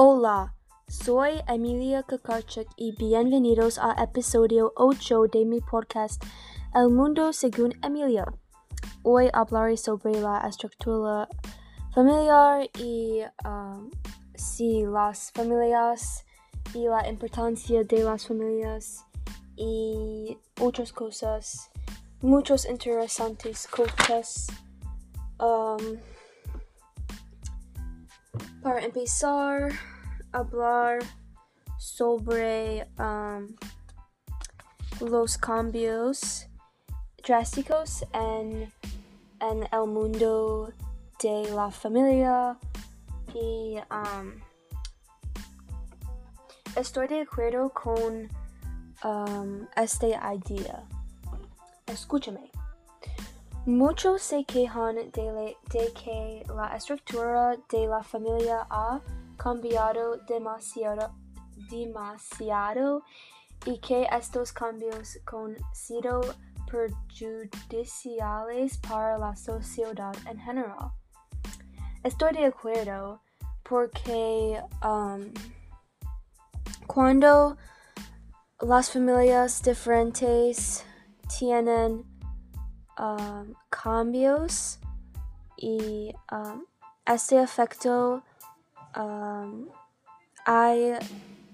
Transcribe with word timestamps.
Hola, 0.00 0.54
soy 0.86 1.42
Emilia 1.48 2.04
Kakarchuk 2.04 2.68
y 2.76 2.92
bienvenidos 2.92 3.80
a 3.80 4.00
episodio 4.00 4.72
8 4.76 5.24
de 5.32 5.44
mi 5.44 5.60
podcast 5.60 6.22
El 6.72 6.90
Mundo 6.90 7.32
según 7.32 7.74
Emilia. 7.82 8.24
Hoy 9.02 9.28
hablaré 9.32 9.76
sobre 9.76 10.20
la 10.20 10.38
estructura 10.46 11.28
familiar 11.92 12.70
y 12.78 13.22
um, 13.44 13.90
si 14.36 14.86
las 14.86 15.32
familias 15.32 16.24
y 16.72 16.86
la 16.86 17.08
importancia 17.08 17.82
de 17.82 18.04
las 18.04 18.24
familias 18.24 19.04
y 19.56 20.38
otras 20.60 20.92
cosas, 20.92 21.72
muchos 22.20 22.66
interesantes 22.66 23.66
cosas. 23.66 24.46
Um, 25.40 25.98
para 28.62 28.84
empezar 28.84 29.70
hablar 30.32 30.98
sobre 31.78 32.86
um, 32.98 33.46
los 35.00 35.38
cambios 35.38 36.46
drásticos 37.26 38.04
en, 38.12 38.72
en, 39.40 39.68
el 39.72 39.86
mundo 39.86 40.72
de 41.22 41.50
la 41.54 41.70
familia 41.70 42.58
y 43.34 43.76
um, 43.90 44.32
estoy 46.76 47.08
de 47.08 47.22
acuerdo 47.22 47.70
con 47.70 48.28
um, 49.04 49.66
esta 49.76 50.06
idea. 50.34 50.84
Escúchame. 51.86 52.57
Muchos 53.68 54.22
se 54.22 54.46
quejan 54.46 54.94
de, 54.94 55.54
que 55.70 56.42
la 56.56 56.74
estructura 56.74 57.54
de 57.70 57.86
la 57.86 58.02
familia 58.02 58.66
ha 58.70 59.02
cambiado 59.36 60.16
demasiado, 60.26 61.12
demasiado 61.70 63.02
y 63.66 63.78
que 63.80 64.08
estos 64.10 64.54
cambios 64.54 65.18
han 65.26 65.58
sido 65.74 66.22
perjudiciales 66.70 68.78
para 68.78 69.18
la 69.18 69.36
sociedad 69.36 70.16
en 70.24 70.38
general. 70.38 70.92
Estoy 72.02 72.32
de 72.32 72.46
acuerdo 72.46 73.20
porque 73.68 74.62
um, 74.82 75.30
cuando 76.86 77.58
las 78.62 78.90
familias 78.90 79.62
diferentes 79.62 80.86
tienen 81.38 82.17
um, 82.98 83.54
cambios 83.70 84.78
y 85.56 86.14
um, 86.30 86.64
este 87.06 87.42
efecto 87.42 88.22
um, 88.96 89.68
hay, 90.44 90.98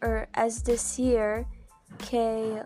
er, 0.00 0.28
es 0.34 0.64
decir, 0.64 1.46
que 1.98 2.62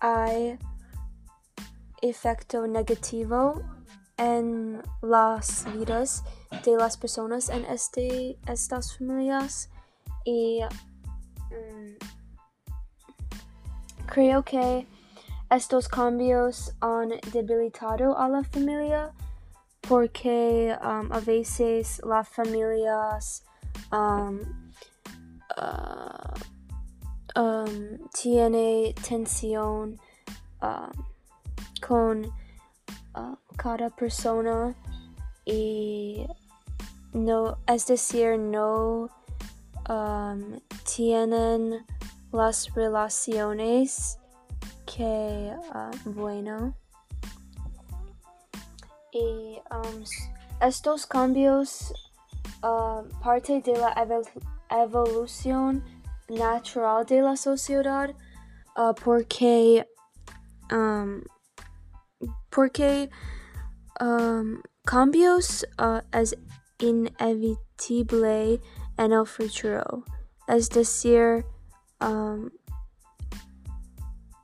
hay 0.00 0.58
efecto 2.00 2.66
negativo 2.66 3.62
en 4.16 4.82
las 5.02 5.64
vidas 5.72 6.24
de 6.64 6.76
las 6.76 6.96
personas 6.96 7.48
en 7.48 7.64
este, 7.66 8.38
estas 8.46 8.96
familias 8.96 9.70
y 10.24 10.60
um, 11.50 11.96
creo 14.06 14.42
que 14.42 14.86
estos 15.52 15.86
cambios 15.86 16.74
han 16.80 17.10
debilitado 17.30 18.18
a 18.18 18.26
la 18.26 18.42
familia 18.42 19.12
porque 19.86 20.74
um, 20.82 21.12
a 21.12 21.20
veces 21.20 22.00
las 22.06 22.26
familias 22.26 23.44
um, 23.92 24.40
uh, 25.58 26.32
um, 27.38 27.98
tiene 28.18 28.94
tensión 29.06 30.00
uh, 30.62 30.90
con 31.86 32.24
uh, 33.14 33.36
cada 33.56 33.90
persona 33.90 34.74
y 35.44 36.26
no 37.12 37.58
es 37.66 37.86
decir 37.86 38.38
no 38.38 39.10
um, 39.86 40.60
tienen 40.84 41.84
las 42.32 42.72
relaciones 42.74 44.18
que 44.86 45.54
uh, 45.74 46.10
bueno. 46.10 46.74
Y 49.12 49.60
um, 49.70 50.04
estos 50.60 51.06
cambios 51.06 51.92
uh, 52.62 53.02
parte 53.22 53.60
de 53.60 53.78
la 53.78 53.92
evol 53.96 54.24
evolución 54.70 55.82
natural 56.28 57.04
de 57.04 57.20
la 57.20 57.36
sociedad 57.36 58.14
uh, 58.76 58.94
porque 58.94 59.86
um, 60.70 61.22
porque 62.50 63.10
um, 64.00 64.62
cambios 64.84 65.64
es 66.12 66.34
inevitable 66.78 68.60
en 68.98 69.12
el 69.12 69.26
futuro? 69.26 70.04
Es 70.48 70.68
decir 70.70 71.44
um, 72.00 72.50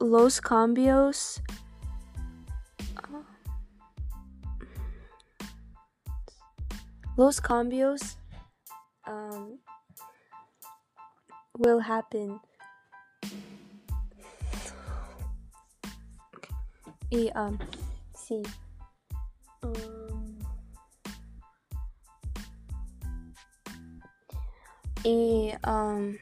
los 0.01 0.41
cambios. 0.41 1.43
Los 7.17 7.41
cambios 7.41 8.17
um, 9.09 9.59
will 11.59 11.81
happen. 11.81 12.41
Y 17.11 17.31
um, 17.35 17.59
sí. 18.15 18.43
Um, 19.63 20.39
y 25.03 25.55
um, 25.67 26.17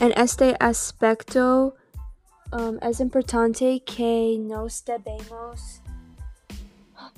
en 0.00 0.12
este 0.16 0.54
aspecto 0.60 1.74
Um, 2.50 2.78
es 2.80 3.00
importante 3.00 3.82
que 3.84 4.38
nos 4.38 4.82
debemos 4.82 5.82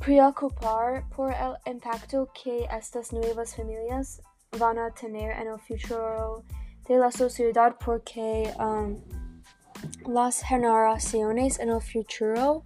preocupar 0.00 1.04
por 1.10 1.30
el 1.30 1.56
impacto 1.66 2.28
que 2.32 2.66
estas 2.76 3.12
nuevas 3.12 3.54
familias 3.54 4.20
van 4.58 4.78
a 4.78 4.90
tener 4.90 5.30
en 5.30 5.46
el 5.46 5.60
futuro 5.60 6.42
de 6.88 6.98
la 6.98 7.12
sociedad 7.12 7.76
porque 7.78 8.52
um, 8.58 8.96
las 10.12 10.42
generaciones 10.42 11.60
en 11.60 11.70
el 11.70 11.80
futuro 11.80 12.64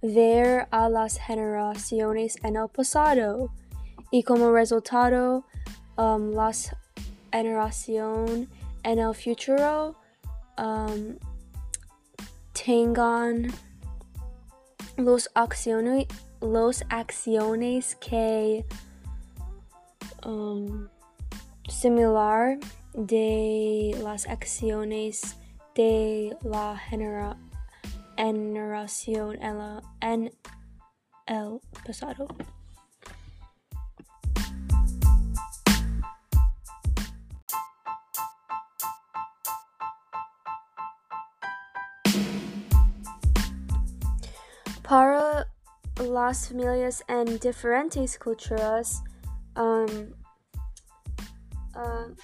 ver 0.00 0.66
a 0.70 0.88
las 0.88 1.18
generaciones 1.18 2.36
en 2.42 2.56
el 2.56 2.68
pasado. 2.68 3.50
Y 4.10 4.22
como 4.22 4.50
resultado 4.50 5.44
um, 5.98 6.30
las 6.30 6.74
generación 7.30 8.48
en 8.82 8.98
el 8.98 9.14
futuro 9.14 9.94
um, 10.56 11.18
tengan 12.64 13.52
los 14.96 15.30
acciones, 15.34 16.06
los 16.40 16.84
acciones 16.88 17.96
que 17.96 18.64
um, 20.24 20.88
similar 21.68 22.58
de 22.94 23.98
las 24.02 24.26
acciones 24.26 25.36
de 25.74 26.36
la 26.42 26.76
genera 26.78 27.36
generación 28.16 29.38
en, 29.42 29.80
en 30.00 30.32
el 31.26 31.60
pasado. 31.86 32.26
Para 44.88 45.46
las 46.00 46.48
familias 46.48 47.04
en 47.08 47.38
diferentes 47.38 48.18
culturas, 48.18 49.02
um, 49.54 50.14
uh, 51.76 52.16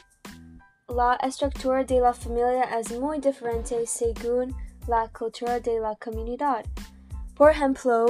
la 0.89 1.17
estructura 1.17 1.85
de 1.85 2.01
la 2.01 2.15
familia 2.15 2.63
es 2.79 2.99
muy 2.99 3.19
diferente 3.19 3.87
según 3.87 4.57
la 4.87 5.07
cultura 5.09 5.61
de 5.61 5.79
la 5.79 5.95
comunidad. 5.97 6.65
Por 7.37 7.51
ejemplo, 7.51 8.07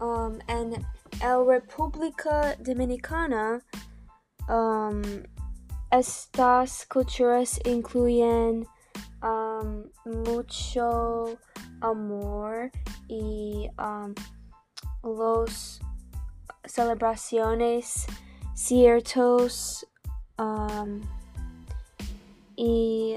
um, 0.00 0.38
en 0.46 0.72
la 1.22 1.42
República 1.42 2.56
Dominicana, 2.58 3.62
um, 4.50 5.00
estas 5.90 6.84
culturas 6.84 7.58
incluyen 7.64 8.66
um, 9.60 9.84
mucho 10.24 11.38
amor 11.80 12.70
y 13.08 13.68
um, 13.78 14.14
los 15.02 15.80
celebraciones 16.64 18.06
ciertos 18.54 19.86
um, 20.38 21.00
y 22.56 23.16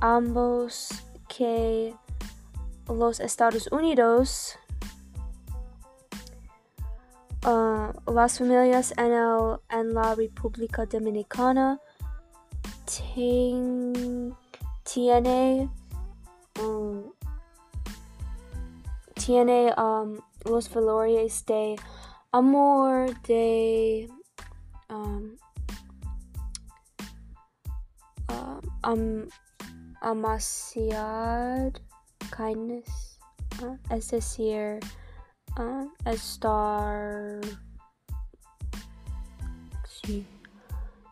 ambos 0.00 0.88
que 1.28 1.94
los 2.88 3.20
Estados 3.20 3.68
Unidos 3.70 4.58
uh, 7.44 7.92
las 8.10 8.38
familias 8.38 8.94
en, 8.96 9.12
el, 9.12 9.58
en 9.68 9.94
la 9.94 10.14
República 10.14 10.86
Dominicana 10.86 11.78
ten, 12.86 14.34
um, 16.60 17.12
tiene 19.14 19.72
um, 19.76 20.18
los 20.44 20.68
valores 20.72 21.44
de 21.46 21.76
amor 22.32 23.10
de 23.22 24.08
um, 24.88 25.36
uh, 28.28 28.60
um, 28.90 29.28
amaciad 30.00 31.74
kindness 32.30 33.18
uh, 33.62 33.76
es 33.90 34.10
decir 34.10 34.80
uh, 35.58 35.88
estar 36.06 37.40
sí, 39.84 40.26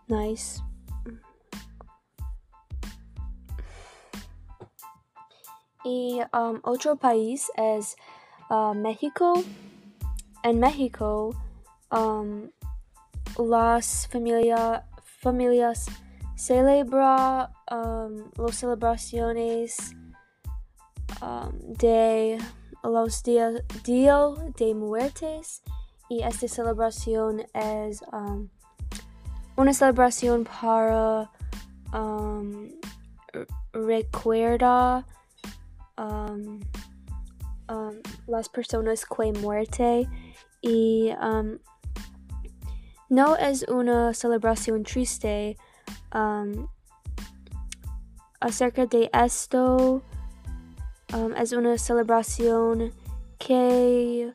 nice 0.09 0.63
y 5.87 6.21
um, 6.33 6.59
otro 6.65 6.97
país 6.97 7.49
es 7.57 7.97
uh, 8.51 8.75
México 8.75 9.35
en 10.43 10.59
México 10.59 11.31
um, 11.93 12.51
las 13.39 14.09
familia, 14.09 14.85
familias 15.23 15.87
celebra 16.35 17.53
um, 17.71 18.31
las 18.37 18.57
celebraciones 18.57 19.95
um, 21.23 21.53
de 21.79 22.39
los 22.83 23.23
días 23.23 23.63
Día 23.85 24.19
de 24.57 24.75
Muertes. 24.75 25.63
Y 26.09 26.23
esta 26.23 26.49
celebración 26.49 27.45
es 27.53 28.03
um, 28.13 28.49
una 29.57 29.73
celebración 29.73 30.45
para 30.45 31.31
um, 31.93 32.71
recuerda 33.73 35.05
um, 35.99 36.61
um, 37.69 38.01
las 38.27 38.49
personas 38.49 39.05
que 39.07 39.33
muerte 39.33 40.09
y 40.63 41.11
um, 41.21 41.59
no 43.09 43.37
es 43.37 43.65
una 43.69 44.13
celebración 44.15 44.83
triste 44.83 45.57
um, 46.15 46.69
acerca 48.41 48.87
de 48.87 49.11
esto 49.13 50.03
um, 51.15 51.33
es 51.37 51.53
una 51.53 51.79
celebración 51.79 52.93
que 53.39 54.33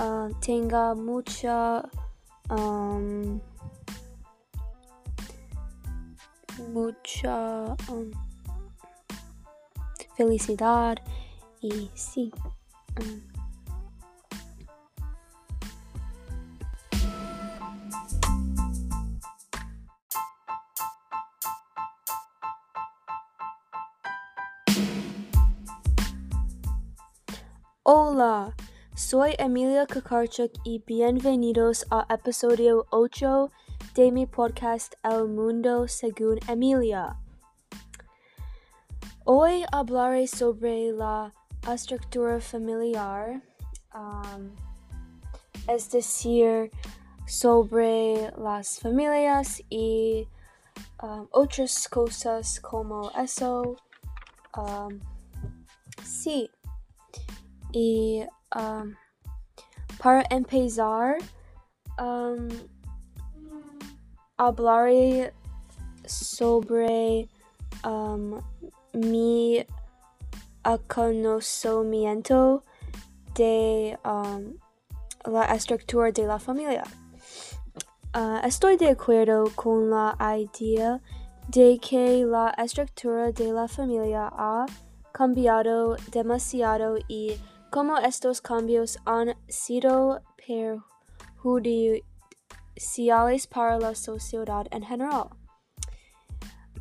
uh, 0.00 0.28
tenga 0.40 0.94
mucha 0.94 1.88
um, 2.50 3.40
mucha 6.72 7.76
um, 7.88 8.10
felicidad 10.16 10.98
y 11.60 11.90
sí 11.94 12.32
um, 13.00 13.32
Hola, 27.84 28.54
soy 28.94 29.34
Emilia 29.38 29.86
Kakarchuk 29.86 30.52
y 30.64 30.84
bienvenidos 30.86 31.84
a 31.90 32.06
episodio 32.14 32.86
8 32.90 33.50
de 33.96 34.12
mi 34.12 34.26
podcast 34.26 34.94
El 35.02 35.28
Mundo 35.28 35.88
según 35.88 36.38
Emilia. 36.46 37.21
Hoy 39.24 39.64
hablaré 39.70 40.26
sobre 40.26 40.90
la 40.90 41.32
estructura 41.72 42.40
familiar, 42.40 43.40
um, 43.94 44.50
es 45.68 45.88
decir, 45.92 46.72
sobre 47.24 48.32
las 48.36 48.80
familias 48.80 49.62
y 49.70 50.26
um, 51.00 51.28
otras 51.30 51.88
cosas 51.88 52.58
como 52.58 53.12
eso. 53.12 53.76
Um, 54.56 54.98
sí. 56.02 56.50
Y 57.72 58.26
um, 58.56 58.96
para 60.02 60.24
empezar, 60.30 61.18
um, 61.96 62.48
hablaré 64.36 65.32
sobre 66.06 67.28
um, 67.84 68.42
mi 68.92 69.64
conocimiento 70.88 72.62
de 73.34 73.98
um, 74.04 74.58
la 75.24 75.54
estructura 75.54 76.12
de 76.12 76.26
la 76.26 76.38
familia. 76.38 76.84
Uh, 78.14 78.44
estoy 78.44 78.76
de 78.76 78.90
acuerdo 78.90 79.50
con 79.54 79.90
la 79.90 80.14
idea 80.36 81.00
de 81.48 81.78
que 81.78 82.26
la 82.26 82.50
estructura 82.58 83.32
de 83.32 83.52
la 83.52 83.68
familia 83.68 84.28
ha 84.30 84.66
cambiado 85.12 85.96
demasiado 86.12 86.96
y 87.08 87.38
cómo 87.70 87.98
estos 87.98 88.40
cambios 88.40 88.98
han 89.06 89.34
sido 89.48 90.20
perjudiciales 91.42 93.46
para 93.46 93.78
la 93.78 93.94
sociedad 93.94 94.66
en 94.70 94.82
general. 94.82 95.28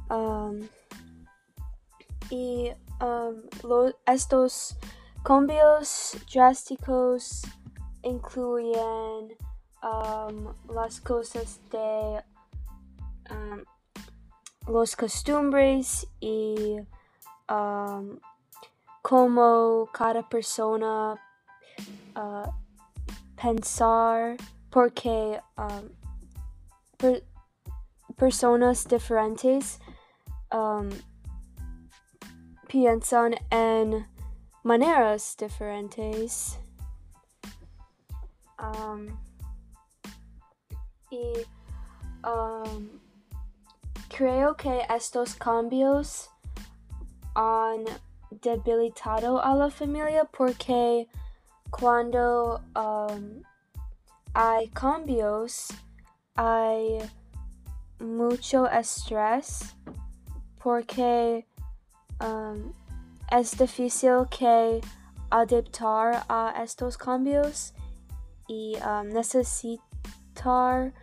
Um, 0.10 0.68
y 2.32 2.72
um, 3.02 3.92
estos 4.08 4.78
cambios 5.24 6.18
drásticos 6.34 7.44
incluyen 8.02 9.38
um, 9.84 10.54
las 10.74 11.02
cosas 11.02 11.60
de 11.70 12.24
um, 13.30 13.64
los 14.68 14.96
costumbres 14.96 16.08
y 16.22 16.80
como 19.02 19.90
cada 19.92 20.28
persona 20.30 21.20
uh, 22.16 22.52
pensar 23.36 24.38
porque 24.70 25.42
per 26.98 27.24
personas 28.16 28.88
diferentes 28.88 29.80
piensan 32.72 33.36
en 33.50 34.08
maneras 34.64 35.36
diferentes. 35.38 36.58
Um, 38.58 39.08
y 41.10 41.34
um, 42.24 42.88
creo 44.08 44.56
que 44.56 44.86
estos 44.90 45.36
cambios 45.36 46.30
han 47.36 47.84
debilitado 48.30 49.44
a 49.44 49.54
la 49.54 49.70
familia 49.70 50.24
porque 50.24 51.10
cuando 51.72 52.62
um, 52.76 53.44
hay 54.34 54.70
cambios 54.70 55.74
hay 56.36 57.00
mucho 58.00 58.66
estrés 58.68 59.76
porque 60.64 61.46
um, 62.22 62.74
es 63.32 63.58
difícil 63.58 64.26
que 64.30 64.82
adaptar 65.30 66.24
a 66.30 66.54
estos 66.64 66.98
cambios 66.98 67.74
y 68.48 68.76
um, 68.86 69.08
necesitar 69.10 70.94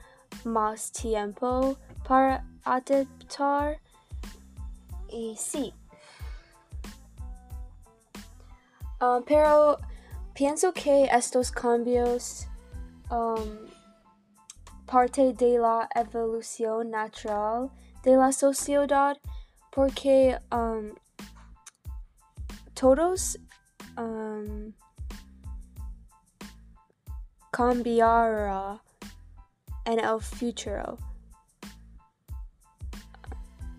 más 0.44 0.92
tiempo 0.92 1.76
para 2.06 2.44
adaptar. 2.64 3.80
Y 5.08 5.34
sí. 5.36 5.74
Um, 9.00 9.22
pero 9.24 9.78
pienso 10.34 10.72
que 10.72 11.04
estos 11.04 11.50
cambios 11.50 12.46
um, 13.10 13.68
parte 14.86 15.32
de 15.32 15.58
la 15.58 15.88
evolución 15.94 16.90
natural 16.90 17.70
de 18.02 18.16
la 18.16 18.32
sociedad 18.32 19.16
porque 19.70 20.38
todos 22.78 23.36
um, 23.96 24.72
cambiará 27.50 28.80
en 29.84 29.98
el 29.98 30.20
futuro. 30.20 30.96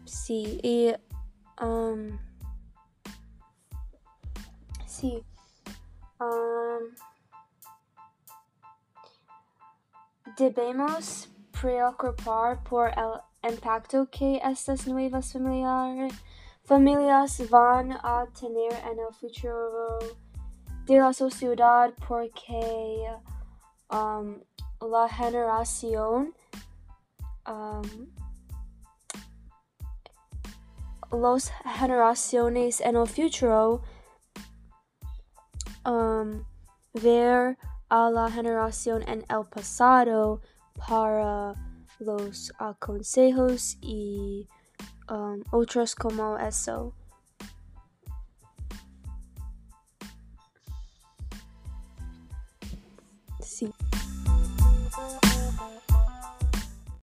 Sí, 0.05 0.93
um, 1.61 2.19
sí. 4.85 5.23
Um, 6.19 6.93
debemos 10.35 11.29
preocupar 11.53 12.61
por 12.65 12.89
el 12.89 13.21
impacto 13.49 14.07
que 14.11 14.41
estas 14.43 14.87
nuevas 14.87 15.31
familiar, 15.31 16.09
familias 16.69 17.49
van 17.49 17.93
a 17.93 18.27
tener 18.39 18.71
en 18.91 18.99
el 18.99 19.11
futuro 19.11 19.97
de 20.85 20.99
la 20.99 21.11
sociedad 21.13 21.91
porque 22.07 23.07
um, 23.89 24.37
la 24.79 25.09
generación 25.09 26.31
um, 27.47 28.07
las 31.11 31.51
generaciones 31.79 32.81
en 32.81 32.97
el 32.97 33.07
futuro 33.07 33.81
um, 35.87 36.45
ver 37.01 37.57
a 37.89 38.11
la 38.11 38.29
generación 38.29 39.01
en 39.07 39.25
el 39.27 39.43
pasado 39.49 40.39
para 40.87 41.55
los 41.97 42.53
consejos 42.77 43.75
y 43.81 44.47
um, 45.09 45.43
otros 45.51 45.95
como 45.95 46.37